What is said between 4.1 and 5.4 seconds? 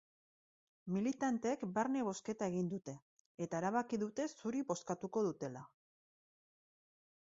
zuri bozkatuko